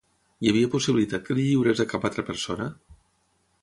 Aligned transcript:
Hi 0.45 0.49
havia 0.51 0.69
possibilitat 0.75 1.29
que 1.29 1.37
li 1.41 1.45
lliurés 1.51 1.85
a 1.85 1.89
cap 1.95 2.11
altra 2.11 2.29
persona? 2.33 2.71